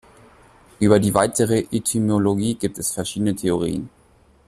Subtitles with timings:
[0.79, 3.87] Über die weitere Etymologie gibt es verschiedene Theorien.